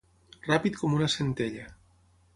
[0.45, 1.71] Ràpid com una centella.